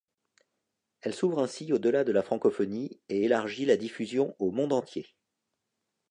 Elle 1.01 1.13
s'ouvre 1.13 1.43
ainsi 1.43 1.71
au-delà 1.73 2.03
de 2.03 2.11
la 2.11 2.23
francophonie 2.23 2.99
et 3.07 3.21
élargit 3.23 3.65
la 3.65 3.77
diffusion 3.77 4.35
au 4.39 4.49
monde 4.49 4.73
entier. 4.73 5.05